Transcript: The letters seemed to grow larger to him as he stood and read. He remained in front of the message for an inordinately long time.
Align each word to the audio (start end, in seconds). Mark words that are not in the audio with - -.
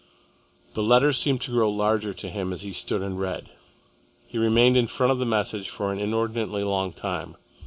The 0.73 0.81
letters 0.81 1.19
seemed 1.19 1.41
to 1.41 1.51
grow 1.51 1.69
larger 1.69 2.11
to 2.11 2.27
him 2.27 2.51
as 2.51 2.63
he 2.63 2.73
stood 2.73 3.03
and 3.03 3.19
read. 3.19 3.51
He 4.25 4.39
remained 4.39 4.75
in 4.75 4.87
front 4.87 5.11
of 5.11 5.19
the 5.19 5.27
message 5.27 5.69
for 5.69 5.93
an 5.93 5.99
inordinately 5.99 6.63
long 6.63 6.91
time. 6.91 7.37